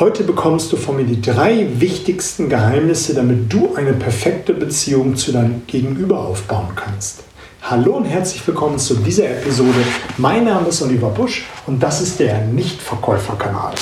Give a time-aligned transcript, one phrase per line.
[0.00, 5.32] Heute bekommst du von mir die drei wichtigsten Geheimnisse, damit du eine perfekte Beziehung zu
[5.32, 7.24] deinem Gegenüber aufbauen kannst.
[7.62, 9.80] Hallo und herzlich willkommen zu dieser Episode.
[10.16, 13.74] Mein Name ist Oliver Busch und das ist der Nichtverkäuferkanal.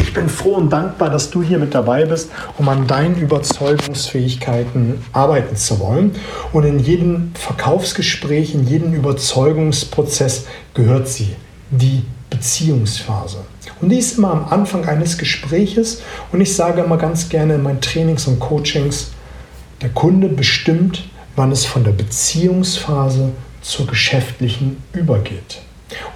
[0.00, 5.04] Ich bin froh und dankbar, dass du hier mit dabei bist, um an deinen Überzeugungsfähigkeiten
[5.12, 6.16] arbeiten zu wollen.
[6.52, 11.36] Und in jedem Verkaufsgespräch, in jedem Überzeugungsprozess gehört sie,
[11.72, 13.38] die Beziehungsphase.
[13.80, 16.02] Und die ist immer am Anfang eines Gespräches.
[16.30, 19.10] Und ich sage immer ganz gerne in meinen Trainings und Coachings,
[19.80, 23.30] der Kunde bestimmt, wann es von der Beziehungsphase
[23.62, 25.60] zur geschäftlichen übergeht.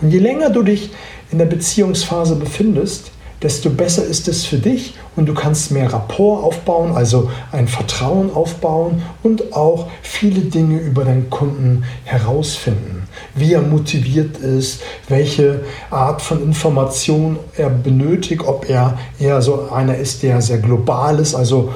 [0.00, 0.90] Und je länger du dich
[1.30, 3.10] in der Beziehungsphase befindest,
[3.42, 8.32] desto besser ist es für dich und du kannst mehr Rapport aufbauen, also ein Vertrauen
[8.34, 13.08] aufbauen und auch viele Dinge über deinen Kunden herausfinden.
[13.34, 15.60] Wie er motiviert ist, welche
[15.90, 21.34] Art von Information er benötigt, ob er eher so einer ist, der sehr global ist,
[21.34, 21.72] also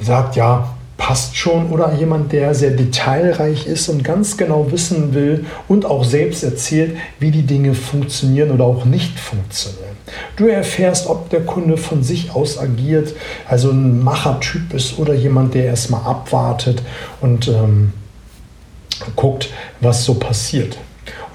[0.00, 5.46] sagt, ja, passt schon oder jemand, der sehr detailreich ist und ganz genau wissen will
[5.68, 9.96] und auch selbst erzählt, wie die Dinge funktionieren oder auch nicht funktionieren.
[10.36, 13.14] Du erfährst, ob der Kunde von sich aus agiert,
[13.46, 16.82] also ein Machertyp ist oder jemand, der erstmal abwartet
[17.20, 17.92] und ähm,
[19.14, 20.78] guckt, was so passiert.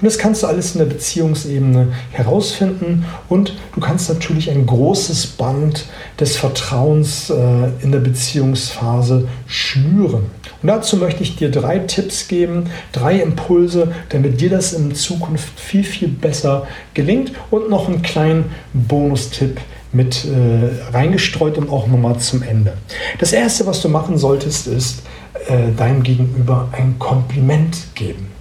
[0.00, 3.04] Und das kannst du alles in der Beziehungsebene herausfinden.
[3.28, 5.86] Und du kannst natürlich ein großes Band
[6.18, 7.34] des Vertrauens äh,
[7.82, 10.26] in der Beziehungsphase schnüren.
[10.62, 15.58] Und dazu möchte ich dir drei Tipps geben, drei Impulse, damit dir das in Zukunft
[15.58, 17.32] viel, viel besser gelingt.
[17.50, 19.60] Und noch einen kleinen Bonustipp
[19.92, 22.74] mit äh, reingestreut und auch nochmal zum Ende.
[23.20, 25.02] Das erste, was du machen solltest, ist
[25.46, 28.33] äh, deinem Gegenüber ein Kompliment geben.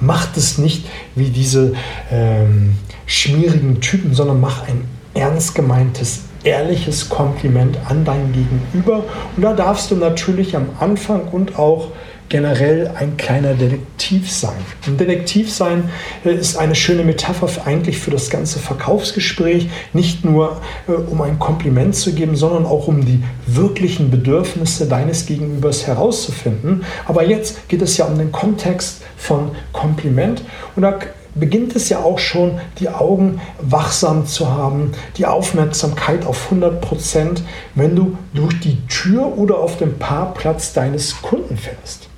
[0.00, 1.74] Mach das nicht wie diese
[2.10, 9.04] ähm, schmierigen Typen, sondern mach ein ernst gemeintes, ehrliches Kompliment an dein Gegenüber.
[9.36, 11.88] Und da darfst du natürlich am Anfang und auch
[12.34, 14.56] generell ein kleiner Detektiv sein.
[14.88, 15.88] Ein Detektiv sein
[16.24, 21.38] äh, ist eine schöne Metapher eigentlich für das ganze Verkaufsgespräch, nicht nur äh, um ein
[21.38, 26.84] Kompliment zu geben, sondern auch um die wirklichen Bedürfnisse deines Gegenübers herauszufinden.
[27.06, 30.42] Aber jetzt geht es ja um den Kontext von Kompliment
[30.74, 30.98] und da
[31.34, 37.42] beginnt es ja auch schon, die Augen wachsam zu haben, die Aufmerksamkeit auf 100 Prozent,
[37.74, 42.08] wenn du durch die Tür oder auf dem Parkplatz deines Kunden fährst.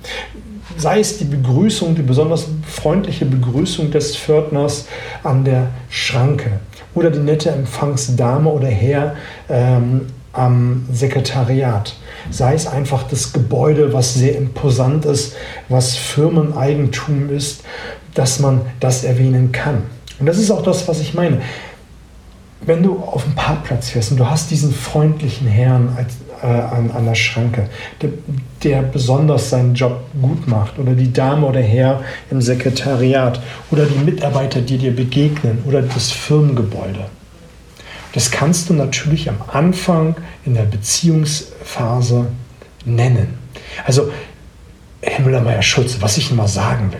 [0.77, 4.87] Sei es die Begrüßung, die besonders freundliche Begrüßung des Pförtners
[5.23, 6.59] an der Schranke
[6.93, 9.15] oder die nette Empfangsdame oder Herr
[9.49, 11.95] ähm, am Sekretariat.
[12.29, 15.35] Sei es einfach das Gebäude, was sehr imposant ist,
[15.69, 17.63] was Firmeneigentum ist
[18.17, 19.83] dass man das erwähnen kann.
[20.19, 21.41] Und das ist auch das, was ich meine.
[22.61, 26.89] Wenn du auf dem Parkplatz fährst und du hast diesen freundlichen Herrn als, äh, an,
[26.89, 27.69] an der Schranke,
[28.01, 28.09] der,
[28.63, 32.01] der besonders seinen Job gut macht, oder die Dame oder Herr
[32.31, 33.39] im Sekretariat,
[33.69, 37.05] oder die Mitarbeiter, die dir begegnen, oder das Firmengebäude.
[38.17, 42.25] Das kannst du natürlich am Anfang in der Beziehungsphase
[42.83, 43.37] nennen.
[43.85, 44.11] Also,
[45.01, 46.99] Herr Müller-Meyer-Schulze, was ich immer sagen will,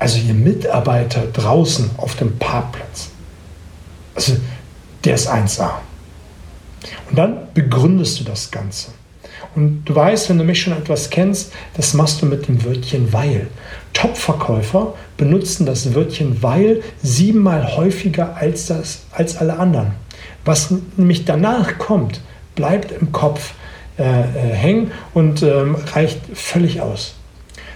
[0.00, 3.10] also ihr Mitarbeiter draußen auf dem Parkplatz,
[4.16, 4.36] also
[5.04, 5.74] der ist 1A.
[7.08, 8.88] Und dann begründest du das Ganze.
[9.54, 13.12] Und du weißt, wenn du mich schon etwas kennst, das machst du mit dem Wörtchen
[13.12, 13.46] weil.
[13.92, 20.02] Top-Verkäufer benutzen das Wörtchen weil siebenmal häufiger als, das, als alle anderen.
[20.44, 22.20] Was nämlich danach kommt,
[22.54, 23.54] bleibt im Kopf
[23.98, 27.14] äh, äh, hängen und ähm, reicht völlig aus.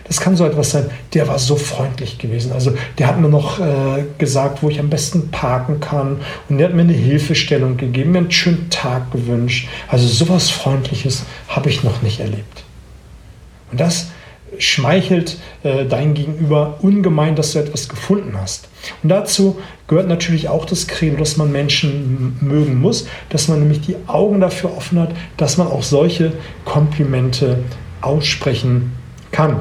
[0.05, 0.89] Das kann so etwas sein.
[1.15, 2.53] Der war so freundlich gewesen.
[2.53, 6.21] Also der hat mir noch äh, gesagt, wo ich am besten parken kann.
[6.49, 9.69] Und der hat mir eine Hilfestellung gegeben, mir einen schönen Tag gewünscht.
[9.89, 12.65] Also sowas Freundliches habe ich noch nicht erlebt.
[13.73, 14.09] Und das
[14.59, 18.69] schmeichelt äh, dein Gegenüber ungemein, dass du etwas gefunden hast.
[19.03, 19.59] Und dazu
[19.89, 24.41] gehört natürlich auch das Credo, dass man Menschen mögen muss, dass man nämlich die Augen
[24.41, 26.33] dafür offen hat, dass man auch solche
[26.65, 27.59] Komplimente
[28.01, 28.93] aussprechen
[29.31, 29.61] kann.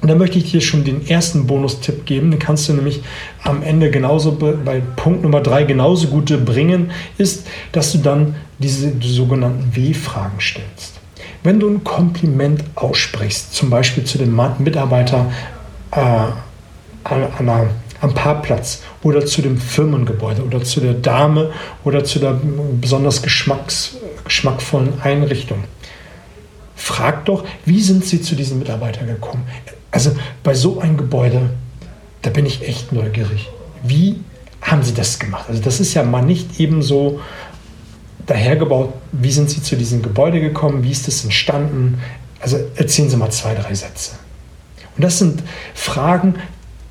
[0.00, 2.32] Und da möchte ich dir schon den ersten Bonustipp geben.
[2.32, 3.02] Den kannst du nämlich
[3.44, 8.88] am Ende genauso bei Punkt Nummer drei genauso gute bringen, ist, dass du dann diese
[8.88, 11.01] die sogenannten W-Fragen stellst.
[11.42, 15.30] Wenn du ein Kompliment aussprichst, zum Beispiel zu dem Mitarbeiter
[15.90, 15.98] äh,
[17.04, 17.68] an, an
[18.02, 21.52] am Parkplatz oder zu dem Firmengebäude oder zu der Dame
[21.84, 22.38] oder zu der
[22.80, 25.64] besonders geschmacks, geschmackvollen Einrichtung.
[26.74, 29.44] Frag doch, wie sind Sie zu diesem Mitarbeiter gekommen?
[29.92, 30.10] Also
[30.42, 31.50] bei so einem Gebäude,
[32.22, 33.48] da bin ich echt neugierig.
[33.84, 34.20] Wie
[34.60, 35.44] haben Sie das gemacht?
[35.48, 37.20] Also das ist ja mal nicht eben so
[38.26, 38.92] dahergebaut?
[39.12, 40.82] Wie sind Sie zu diesem Gebäude gekommen?
[40.82, 42.00] Wie ist es entstanden?
[42.40, 44.12] Also erzählen Sie mal zwei, drei Sätze.
[44.96, 45.42] Und das sind
[45.74, 46.34] Fragen,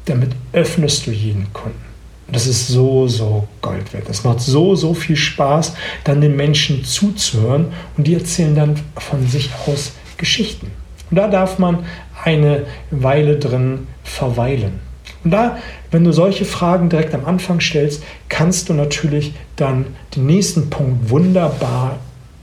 [0.05, 1.79] damit öffnest du jeden Kunden.
[2.27, 4.07] Und das ist so, so Gold wert.
[4.07, 5.73] Das macht so, so viel Spaß,
[6.03, 7.67] dann den Menschen zuzuhören
[7.97, 10.71] und die erzählen dann von sich aus Geschichten.
[11.09, 11.85] Und da darf man
[12.23, 14.79] eine Weile drin verweilen.
[15.23, 15.57] Und da,
[15.91, 19.85] wenn du solche Fragen direkt am Anfang stellst, kannst du natürlich dann
[20.15, 21.99] den nächsten Punkt wunderbar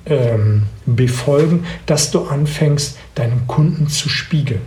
[0.06, 4.60] ähm, befolgen, dass du anfängst, deinen Kunden zu spiegeln.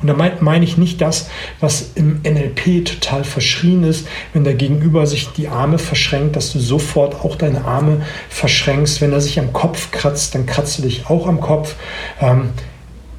[0.00, 1.28] Und da meine mein ich nicht das,
[1.60, 6.60] was im NLP total verschrien ist, wenn der Gegenüber sich die Arme verschränkt, dass du
[6.60, 9.00] sofort auch deine Arme verschränkst.
[9.00, 11.74] Wenn er sich am Kopf kratzt, dann kratzt du dich auch am Kopf.
[12.20, 12.50] Ähm,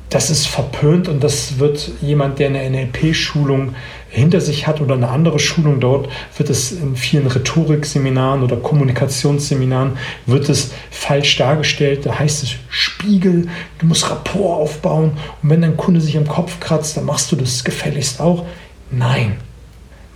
[0.10, 3.76] das ist verpönt und das wird jemand, der eine NLP-Schulung
[4.10, 9.98] hinter sich hat oder eine andere Schulung dort, wird es in vielen Rhetorikseminaren oder Kommunikationsseminaren,
[10.26, 12.06] wird es falsch dargestellt.
[12.06, 13.50] Da heißt es Spiegel,
[13.80, 15.12] du musst Rapport aufbauen
[15.42, 18.46] und wenn dein Kunde sich am Kopf kratzt, dann machst du das gefälligst auch.
[18.92, 19.38] Nein,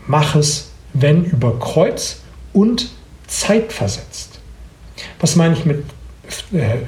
[0.08, 2.22] mach es, wenn über Kreuz
[2.54, 2.90] und
[3.28, 4.40] zeitversetzt.
[5.20, 5.84] Was meine ich mit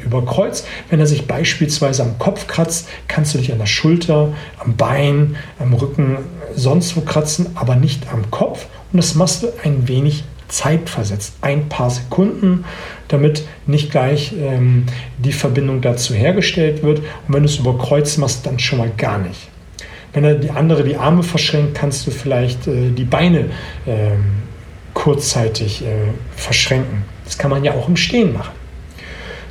[0.05, 0.65] über Kreuz.
[0.89, 5.35] Wenn er sich beispielsweise am Kopf kratzt, kannst du dich an der Schulter, am Bein,
[5.59, 6.17] am Rücken,
[6.55, 8.67] sonst wo kratzen, aber nicht am Kopf.
[8.91, 12.65] Und das machst du ein wenig zeitversetzt, ein paar Sekunden,
[13.07, 14.85] damit nicht gleich ähm,
[15.17, 16.99] die Verbindung dazu hergestellt wird.
[16.99, 19.47] Und wenn du es über Kreuz machst, dann schon mal gar nicht.
[20.13, 23.45] Wenn er die andere die Arme verschränkt, kannst du vielleicht äh, die Beine
[23.85, 24.11] äh,
[24.93, 27.03] kurzzeitig äh, verschränken.
[27.23, 28.60] Das kann man ja auch im Stehen machen.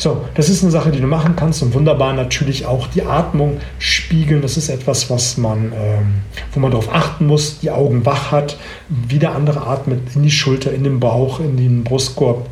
[0.00, 3.58] So, das ist eine Sache, die du machen kannst und wunderbar natürlich auch die Atmung
[3.78, 4.40] spiegeln.
[4.40, 6.14] Das ist etwas, was man, ähm,
[6.54, 8.56] wo man darauf achten muss, die Augen wach hat,
[8.88, 12.48] wie der andere atmet in die Schulter, in den Bauch, in den Brustkorb.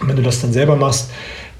[0.00, 1.10] Wenn du das dann selber machst,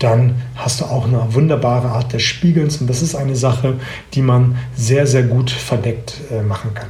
[0.01, 3.75] dann hast du auch eine wunderbare Art des Spiegelns und das ist eine Sache,
[4.15, 6.89] die man sehr, sehr gut verdeckt äh, machen kann.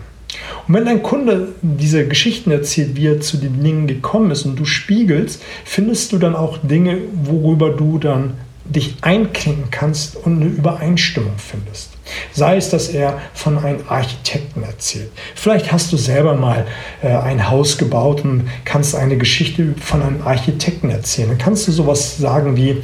[0.69, 4.57] Und wenn dein Kunde diese Geschichten erzählt, wie er zu den Dingen gekommen ist und
[4.57, 8.35] du spiegelst, findest du dann auch Dinge, worüber du dann
[8.67, 11.93] dich einklinken kannst und eine Übereinstimmung findest.
[12.33, 15.11] Sei es, dass er von einem Architekten erzählt.
[15.35, 16.67] Vielleicht hast du selber mal
[17.03, 21.31] äh, ein Haus gebaut und kannst eine Geschichte von einem Architekten erzählen.
[21.31, 22.83] Dann kannst du sowas sagen wie,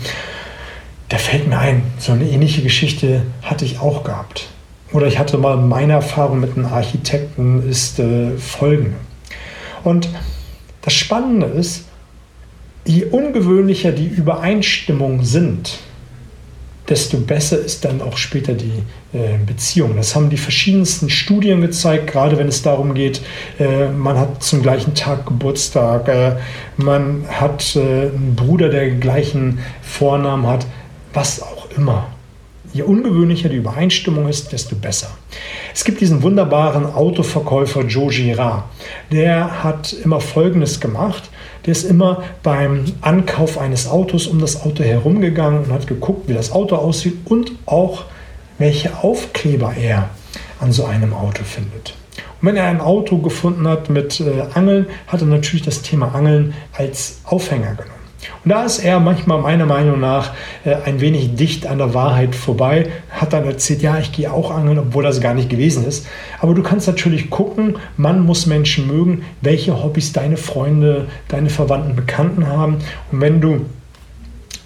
[1.11, 4.49] da fällt mir ein, so eine ähnliche Geschichte hatte ich auch gehabt
[4.95, 8.95] oder ich hatte mal meine Erfahrung mit einem Architekten ist äh, folgende.
[9.83, 10.09] Und
[10.83, 11.85] das Spannende ist,
[12.87, 15.81] je ungewöhnlicher die Übereinstimmungen sind,
[16.89, 18.83] desto besser ist dann auch später die
[19.13, 19.97] äh, Beziehung.
[19.97, 23.21] Das haben die verschiedensten Studien gezeigt, gerade wenn es darum geht,
[23.59, 26.37] äh, man hat zum gleichen Tag Geburtstag, äh,
[26.77, 30.67] man hat äh, einen Bruder, der den gleichen Vornamen hat,
[31.13, 32.14] was auch immer.
[32.75, 35.07] Je ungewöhnlicher die Übereinstimmung ist, desto besser.
[35.73, 38.65] Es gibt diesen wunderbaren Autoverkäufer Joe Girard.
[39.13, 41.31] Der hat immer Folgendes gemacht.
[41.65, 46.35] Der ist immer beim Ankauf eines Autos um das Auto herumgegangen und hat geguckt, wie
[46.35, 48.07] das Auto aussieht und auch
[48.59, 50.11] welche Aufkleber er
[50.59, 51.95] an so einem Auto findet.
[52.43, 56.13] Und wenn er ein Auto gefunden hat mit äh, Angeln, hat er natürlich das Thema
[56.13, 58.04] Angeln als Aufhänger genommen.
[58.45, 60.33] Und da ist er manchmal meiner Meinung nach
[60.65, 64.51] äh, ein wenig dicht an der Wahrheit vorbei, hat dann erzählt, ja, ich gehe auch
[64.51, 66.07] angeln, obwohl das gar nicht gewesen ist.
[66.41, 71.97] Aber du kannst natürlich gucken, man muss Menschen mögen, welche Hobbys deine Freunde, deine Verwandten,
[71.97, 72.79] Bekannten haben.
[73.11, 73.67] Und wenn du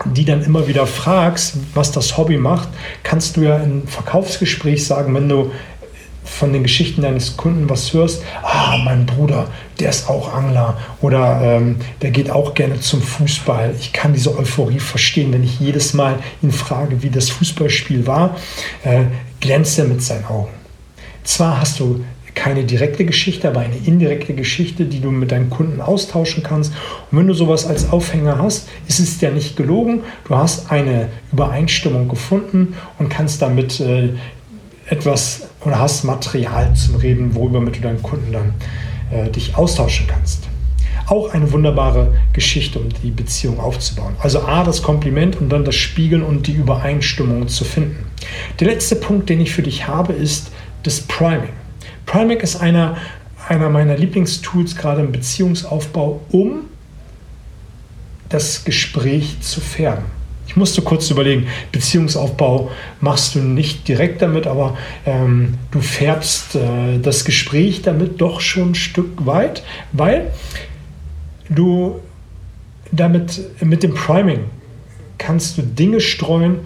[0.04, 2.68] die dann immer wieder fragst, was das Hobby macht,
[3.02, 5.50] kannst du ja im Verkaufsgespräch sagen, wenn du
[6.28, 9.48] von den Geschichten deines Kunden was hörst, ah, mein Bruder,
[9.80, 13.74] der ist auch Angler oder ähm, der geht auch gerne zum Fußball.
[13.78, 18.36] Ich kann diese Euphorie verstehen, wenn ich jedes Mal ihn frage, wie das Fußballspiel war,
[18.84, 19.04] äh,
[19.40, 20.52] glänzt er mit seinen Augen.
[21.24, 22.04] Zwar hast du
[22.38, 26.72] keine direkte Geschichte, aber eine indirekte Geschichte, die du mit deinen Kunden austauschen kannst.
[27.10, 30.02] Und wenn du sowas als Aufhänger hast, ist es ja nicht gelogen.
[30.26, 34.10] Du hast eine Übereinstimmung gefunden und kannst damit äh,
[34.86, 38.54] etwas oder hast Material zum Reden, worüber mit du deinen Kunden dann
[39.10, 40.48] äh, dich austauschen kannst.
[41.06, 44.14] Auch eine wunderbare Geschichte, um die Beziehung aufzubauen.
[44.20, 48.06] Also A, das Kompliment und dann das Spiegeln und die Übereinstimmung zu finden.
[48.60, 50.50] Der letzte Punkt, den ich für dich habe, ist
[50.82, 51.50] das Priming.
[52.04, 52.96] Priming ist einer,
[53.48, 56.66] einer meiner Lieblingstools, gerade im Beziehungsaufbau, um
[58.28, 60.17] das Gespräch zu färben.
[60.48, 66.98] Ich musste kurz überlegen, Beziehungsaufbau machst du nicht direkt damit, aber ähm, du färbst äh,
[67.00, 69.62] das Gespräch damit doch schon ein Stück weit,
[69.92, 70.32] weil
[71.50, 72.00] du
[72.90, 74.44] damit, mit dem Priming
[75.18, 76.60] kannst du Dinge streuen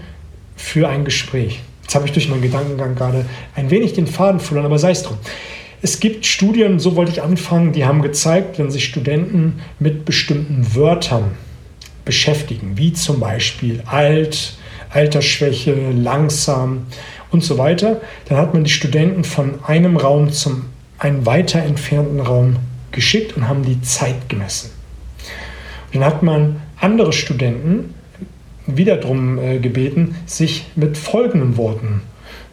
[0.56, 1.60] für ein Gespräch.
[1.82, 5.02] Jetzt habe ich durch meinen Gedankengang gerade ein wenig den Faden verloren, aber sei es
[5.02, 5.16] drum.
[5.82, 10.76] Es gibt Studien, so wollte ich anfangen, die haben gezeigt, wenn sich Studenten mit bestimmten
[10.76, 11.32] Wörtern
[12.04, 14.54] beschäftigen, wie zum Beispiel alt,
[14.90, 16.86] Altersschwäche, langsam
[17.30, 20.66] und so weiter, dann hat man die Studenten von einem Raum zum
[20.98, 22.56] einen weiter entfernten Raum
[22.90, 24.70] geschickt und haben die Zeit gemessen.
[25.92, 27.94] Und dann hat man andere Studenten
[28.66, 32.02] wieder darum äh, gebeten, sich mit folgenden Worten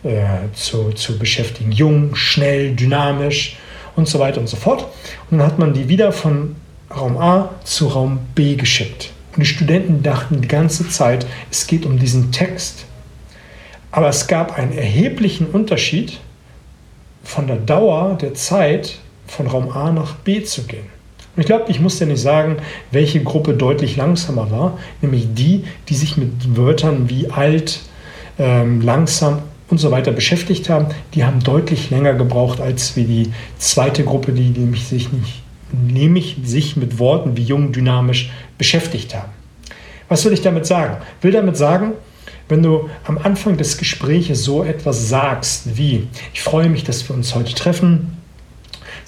[0.03, 1.71] äh, zu, zu beschäftigen.
[1.71, 3.57] Jung, schnell, dynamisch
[3.95, 4.87] und so weiter und so fort.
[5.29, 6.55] Und dann hat man die wieder von
[6.95, 9.11] Raum A zu Raum B geschickt.
[9.39, 12.83] Und die Studenten dachten die ganze Zeit, es geht um diesen Text.
[13.89, 16.19] Aber es gab einen erheblichen Unterschied
[17.23, 20.87] von der Dauer der Zeit von Raum A nach B zu gehen.
[21.37, 22.57] Und ich glaube, ich muss dir nicht sagen,
[22.91, 27.79] welche Gruppe deutlich langsamer war, nämlich die, die sich mit Wörtern wie alt,
[28.37, 33.31] ähm, langsam und so weiter beschäftigt haben, die haben deutlich länger gebraucht als wie die
[33.57, 35.43] zweite Gruppe, die nämlich sich nicht
[35.73, 39.31] nämlich sich mit Worten wie jung, dynamisch beschäftigt haben.
[40.07, 40.97] Was will ich damit sagen?
[41.21, 41.93] Will damit sagen,
[42.47, 47.15] wenn du am Anfang des Gespräches so etwas sagst wie, ich freue mich, dass wir
[47.15, 48.17] uns heute treffen,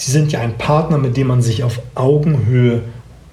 [0.02, 2.82] Sie sind ja ein Partner, mit dem man sich auf Augenhöhe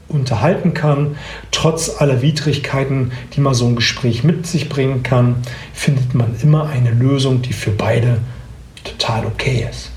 [0.08, 1.16] unterhalten kann.
[1.50, 5.36] Trotz aller Widrigkeiten, die mal so ein Gespräch mit sich bringen kann,
[5.72, 8.18] findet man immer eine Lösung, die für beide
[8.84, 9.90] total okay ist.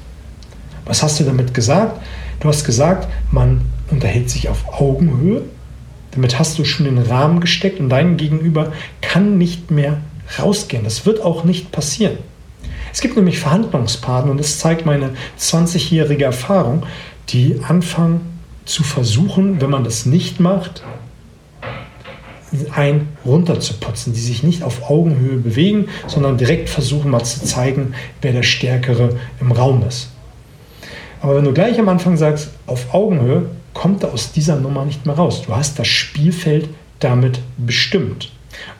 [0.85, 2.01] Was hast du damit gesagt?
[2.41, 5.43] Du hast gesagt, man unterhält sich auf Augenhöhe.
[6.11, 9.97] Damit hast du schon den Rahmen gesteckt und dein Gegenüber kann nicht mehr
[10.39, 10.83] rausgehen.
[10.83, 12.17] Das wird auch nicht passieren.
[12.91, 16.83] Es gibt nämlich Verhandlungspartner und das zeigt meine 20-jährige Erfahrung,
[17.29, 18.21] die anfangen
[18.65, 20.83] zu versuchen, wenn man das nicht macht,
[22.75, 28.33] ein runterzuputzen, die sich nicht auf Augenhöhe bewegen, sondern direkt versuchen mal zu zeigen, wer
[28.33, 30.09] der Stärkere im Raum ist.
[31.21, 35.05] Aber wenn du gleich am Anfang sagst, auf Augenhöhe, kommt er aus dieser Nummer nicht
[35.05, 35.43] mehr raus.
[35.45, 38.31] Du hast das Spielfeld damit bestimmt.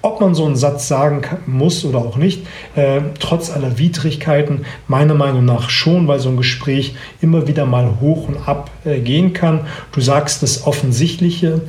[0.01, 2.45] Ob man so einen Satz sagen kann, muss oder auch nicht,
[2.75, 7.99] äh, trotz aller Widrigkeiten, meiner Meinung nach schon, weil so ein Gespräch immer wieder mal
[8.01, 9.61] hoch und ab äh, gehen kann.
[9.93, 11.61] Du sagst das Offensichtliche,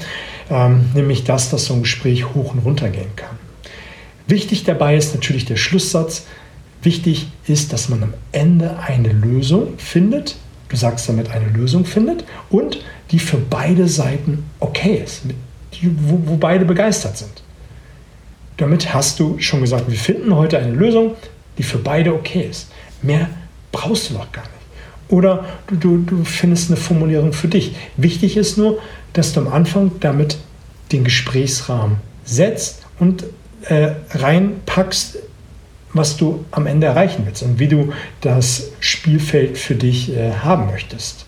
[0.50, 3.36] ähm, nämlich das, dass so ein Gespräch hoch und runter gehen kann.
[4.26, 6.26] Wichtig dabei ist natürlich der Schlusssatz.
[6.82, 10.36] Wichtig ist, dass man am Ende eine Lösung findet.
[10.76, 15.22] Sagst damit eine Lösung findet und die für beide Seiten okay ist,
[15.74, 17.42] die, wo, wo beide begeistert sind.
[18.56, 21.14] Damit hast du schon gesagt, wir finden heute eine Lösung,
[21.58, 22.68] die für beide okay ist.
[23.02, 23.28] Mehr
[23.70, 24.52] brauchst du doch gar nicht.
[25.08, 27.74] Oder du, du, du findest eine Formulierung für dich.
[27.96, 28.78] Wichtig ist nur,
[29.12, 30.38] dass du am Anfang damit
[30.90, 33.24] den Gesprächsrahmen setzt und
[33.64, 35.18] äh, reinpackst,
[35.94, 40.66] was du am Ende erreichen willst und wie du das Spielfeld für dich äh, haben
[40.66, 41.26] möchtest.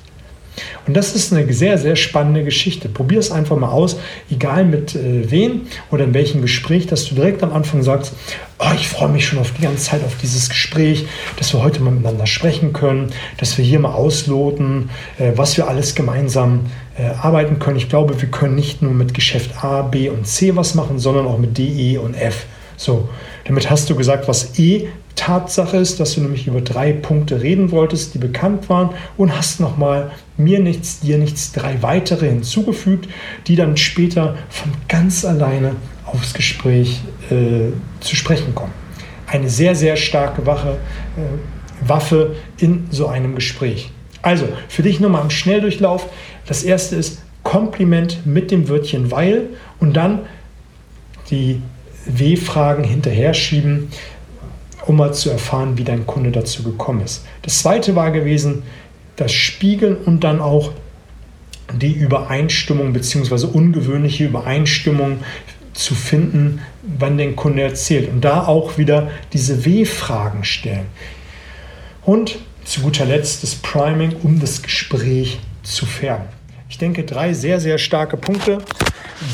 [0.86, 2.88] Und das ist eine sehr, sehr spannende Geschichte.
[2.88, 3.96] Probier es einfach mal aus,
[4.30, 8.12] egal mit äh, wem oder in welchem Gespräch, dass du direkt am Anfang sagst,
[8.58, 11.06] oh, ich freue mich schon auf die ganze Zeit auf dieses Gespräch,
[11.38, 15.68] dass wir heute mal miteinander sprechen können, dass wir hier mal ausloten, äh, was wir
[15.68, 16.66] alles gemeinsam
[16.96, 17.76] äh, arbeiten können.
[17.76, 21.26] Ich glaube, wir können nicht nur mit Geschäft A, B und C was machen, sondern
[21.26, 22.46] auch mit D, E und F.
[22.76, 23.08] So,
[23.44, 27.70] damit hast du gesagt, was E Tatsache ist, dass du nämlich über drei Punkte reden
[27.70, 33.08] wolltest, die bekannt waren und hast nochmal mir nichts, dir nichts, drei weitere hinzugefügt,
[33.46, 38.72] die dann später von ganz alleine aufs Gespräch äh, zu sprechen kommen.
[39.26, 40.78] Eine sehr, sehr starke Wache,
[41.16, 43.90] äh, Waffe in so einem Gespräch.
[44.22, 46.08] Also, für dich nochmal im Schnelldurchlauf.
[46.46, 50.20] Das erste ist Kompliment mit dem Wörtchen weil und dann
[51.30, 51.60] die
[52.06, 53.90] W-Fragen hinterher schieben
[54.86, 57.24] um mal zu erfahren, wie dein Kunde dazu gekommen ist.
[57.42, 58.62] Das zweite war gewesen,
[59.16, 60.72] das Spiegeln und dann auch
[61.72, 63.46] die Übereinstimmung bzw.
[63.46, 65.20] ungewöhnliche Übereinstimmung
[65.72, 68.08] zu finden, wann der Kunde erzählt.
[68.08, 70.86] Und da auch wieder diese W-Fragen stellen.
[72.04, 76.26] Und zu guter Letzt das Priming, um das Gespräch zu färben.
[76.68, 78.58] Ich denke, drei sehr, sehr starke Punkte.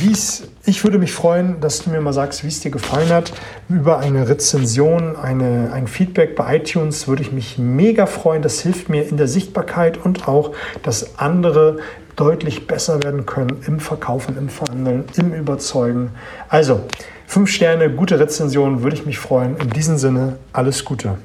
[0.00, 3.32] Wie's, ich würde mich freuen, dass du mir mal sagst, wie es dir gefallen hat.
[3.68, 8.40] Über eine Rezension, eine, ein Feedback bei iTunes würde ich mich mega freuen.
[8.40, 10.52] Das hilft mir in der Sichtbarkeit und auch,
[10.84, 11.78] dass andere
[12.14, 16.10] deutlich besser werden können im Verkaufen, im Verhandeln, im Überzeugen.
[16.48, 16.82] Also,
[17.26, 19.56] fünf Sterne, gute Rezension, würde ich mich freuen.
[19.56, 21.18] In diesem Sinne, alles Gute.